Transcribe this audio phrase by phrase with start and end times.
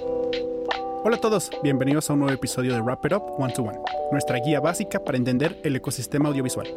[0.00, 3.78] Hola a todos, bienvenidos a un nuevo episodio de Wrap It Up One to One,
[4.12, 6.68] nuestra guía básica para entender el ecosistema audiovisual.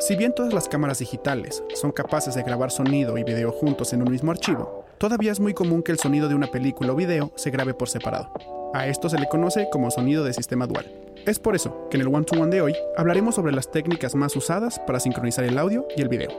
[0.00, 4.02] Si bien todas las cámaras digitales son capaces de grabar sonido y video juntos en
[4.02, 7.32] un mismo archivo, todavía es muy común que el sonido de una película o video
[7.36, 8.32] se grabe por separado.
[8.74, 10.90] A esto se le conoce como sonido de sistema dual.
[11.24, 14.14] Es por eso que en el One to One de hoy hablaremos sobre las técnicas
[14.14, 16.30] más usadas para sincronizar el audio y el video.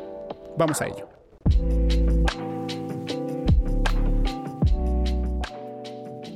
[0.57, 1.96] Vamos a ello.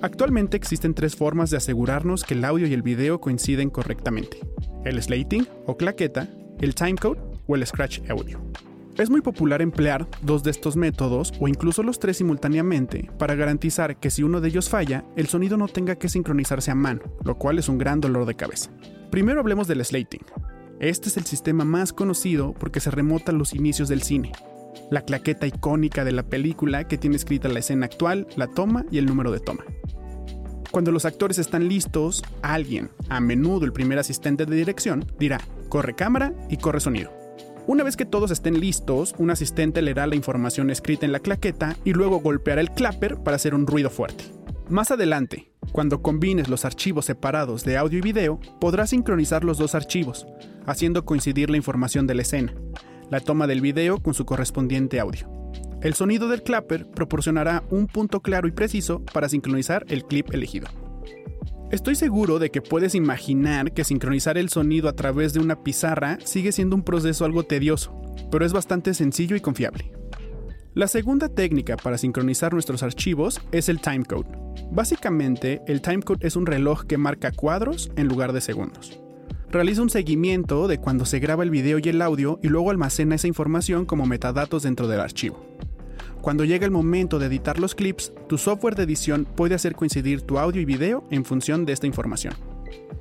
[0.02, 4.40] Actualmente existen tres formas de asegurarnos que el audio y el video coinciden correctamente.
[4.84, 6.28] El slating o claqueta,
[6.60, 8.42] el timecode o el scratch audio.
[8.98, 13.98] Es muy popular emplear dos de estos métodos o incluso los tres simultáneamente para garantizar
[13.98, 17.38] que si uno de ellos falla, el sonido no tenga que sincronizarse a mano, lo
[17.38, 18.72] cual es un gran dolor de cabeza.
[19.12, 20.26] Primero hablemos del slating.
[20.80, 24.32] Este es el sistema más conocido porque se remota a los inicios del cine.
[24.90, 28.98] La claqueta icónica de la película que tiene escrita la escena actual, la toma y
[28.98, 29.64] el número de toma.
[30.72, 35.96] Cuando los actores están listos, alguien, a menudo el primer asistente de dirección, dirá, corre
[35.96, 37.12] cámara y corre sonido.
[37.68, 41.76] Una vez que todos estén listos, un asistente leerá la información escrita en la claqueta
[41.84, 44.24] y luego golpeará el clapper para hacer un ruido fuerte.
[44.70, 49.76] Más adelante, cuando combines los archivos separados de audio y video, podrás sincronizar los dos
[49.76, 50.26] archivos,
[50.66, 52.54] haciendo coincidir la información de la escena,
[53.10, 55.41] la toma del video con su correspondiente audio.
[55.82, 60.68] El sonido del clapper proporcionará un punto claro y preciso para sincronizar el clip elegido.
[61.72, 66.20] Estoy seguro de que puedes imaginar que sincronizar el sonido a través de una pizarra
[66.24, 69.92] sigue siendo un proceso algo tedioso, pero es bastante sencillo y confiable.
[70.76, 74.30] La segunda técnica para sincronizar nuestros archivos es el timecode.
[74.70, 79.00] Básicamente, el timecode es un reloj que marca cuadros en lugar de segundos.
[79.50, 83.16] Realiza un seguimiento de cuando se graba el video y el audio y luego almacena
[83.16, 85.44] esa información como metadatos dentro del archivo.
[86.22, 90.22] Cuando llega el momento de editar los clips, tu software de edición puede hacer coincidir
[90.22, 92.36] tu audio y video en función de esta información.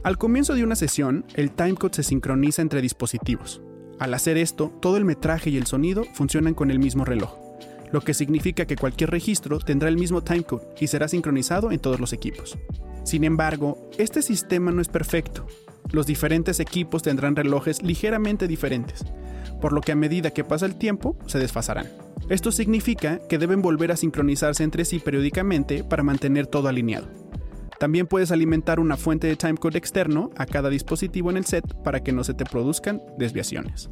[0.02, 3.60] Al comienzo de una sesión, el timecode se sincroniza entre dispositivos.
[3.98, 7.34] Al hacer esto, todo el metraje y el sonido funcionan con el mismo reloj,
[7.92, 12.00] lo que significa que cualquier registro tendrá el mismo timecode y será sincronizado en todos
[12.00, 12.56] los equipos.
[13.04, 15.46] Sin embargo, este sistema no es perfecto.
[15.92, 19.04] Los diferentes equipos tendrán relojes ligeramente diferentes,
[19.60, 22.09] por lo que a medida que pasa el tiempo se desfasarán.
[22.30, 27.08] Esto significa que deben volver a sincronizarse entre sí periódicamente para mantener todo alineado.
[27.80, 32.04] También puedes alimentar una fuente de timecode externo a cada dispositivo en el set para
[32.04, 33.90] que no se te produzcan desviaciones.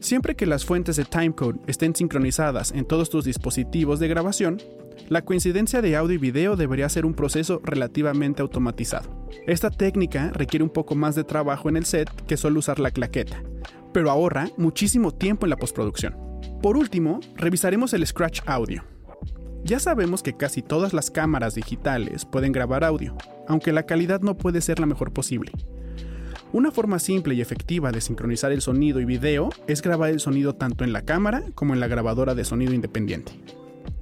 [0.00, 4.60] Siempre que las fuentes de timecode estén sincronizadas en todos tus dispositivos de grabación,
[5.08, 9.28] la coincidencia de audio y video debería ser un proceso relativamente automatizado.
[9.46, 12.90] Esta técnica requiere un poco más de trabajo en el set que solo usar la
[12.90, 13.44] claqueta,
[13.92, 16.29] pero ahorra muchísimo tiempo en la postproducción.
[16.62, 18.84] Por último, revisaremos el Scratch Audio.
[19.64, 24.36] Ya sabemos que casi todas las cámaras digitales pueden grabar audio, aunque la calidad no
[24.36, 25.52] puede ser la mejor posible.
[26.52, 30.54] Una forma simple y efectiva de sincronizar el sonido y video es grabar el sonido
[30.54, 33.32] tanto en la cámara como en la grabadora de sonido independiente.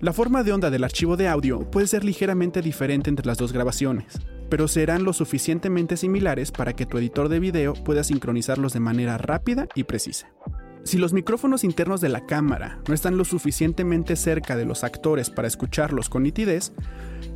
[0.01, 3.53] La forma de onda del archivo de audio puede ser ligeramente diferente entre las dos
[3.53, 8.81] grabaciones, pero serán lo suficientemente similares para que tu editor de video pueda sincronizarlos de
[8.81, 10.29] manera rápida y precisa.
[10.89, 15.29] Si los micrófonos internos de la cámara no están lo suficientemente cerca de los actores
[15.29, 16.73] para escucharlos con nitidez,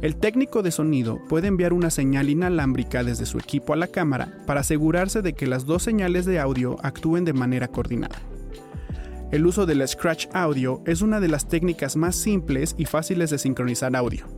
[0.00, 4.38] el técnico de sonido puede enviar una señal inalámbrica desde su equipo a la cámara
[4.46, 8.22] para asegurarse de que las dos señales de audio actúen de manera coordinada.
[9.32, 13.36] El uso del Scratch Audio es una de las técnicas más simples y fáciles de
[13.36, 14.28] sincronizar audio,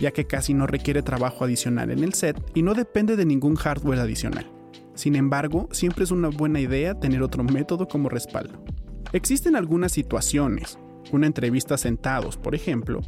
[0.00, 3.54] ya que casi no requiere trabajo adicional en el set y no depende de ningún
[3.54, 4.55] hardware adicional.
[4.96, 8.64] Sin embargo, siempre es una buena idea tener otro método como respaldo.
[9.12, 10.78] Existen algunas situaciones,
[11.12, 13.02] una entrevista sentados, por ejemplo,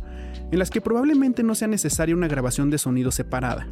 [0.53, 3.69] en las que probablemente no sea necesaria una grabación de sonido separada.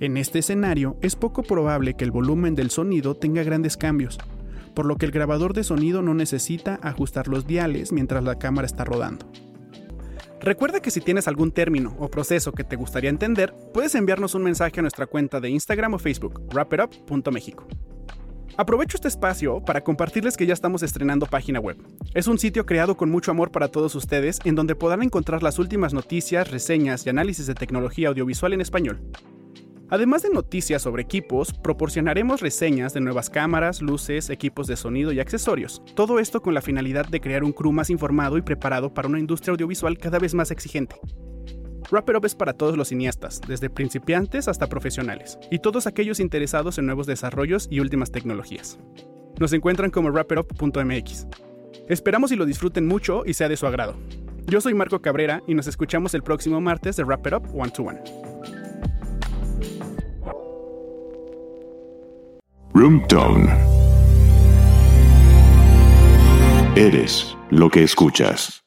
[0.00, 4.18] En este escenario es poco probable que el volumen del sonido tenga grandes cambios,
[4.74, 8.66] por lo que el grabador de sonido no necesita ajustar los diales mientras la cámara
[8.66, 9.24] está rodando.
[10.46, 14.44] Recuerda que si tienes algún término o proceso que te gustaría entender, puedes enviarnos un
[14.44, 17.66] mensaje a nuestra cuenta de Instagram o Facebook, wrapitup.mexico.
[18.56, 21.78] Aprovecho este espacio para compartirles que ya estamos estrenando página web.
[22.14, 25.58] Es un sitio creado con mucho amor para todos ustedes en donde podrán encontrar las
[25.58, 29.00] últimas noticias, reseñas y análisis de tecnología audiovisual en español.
[29.88, 35.20] Además de noticias sobre equipos, proporcionaremos reseñas de nuevas cámaras, luces, equipos de sonido y
[35.20, 35.80] accesorios.
[35.94, 39.20] Todo esto con la finalidad de crear un crew más informado y preparado para una
[39.20, 40.96] industria audiovisual cada vez más exigente.
[41.92, 46.78] Wrap Up es para todos los cineastas, desde principiantes hasta profesionales, y todos aquellos interesados
[46.78, 48.80] en nuevos desarrollos y últimas tecnologías.
[49.38, 51.28] Nos encuentran como wrapperup.mx.
[51.88, 53.94] Esperamos y lo disfruten mucho y sea de su agrado.
[54.46, 57.70] Yo soy Marco Cabrera y nos escuchamos el próximo martes de Wrap It Up One
[57.70, 58.35] to One.
[62.78, 63.48] Room Tone.
[66.76, 68.65] Eres lo que escuchas.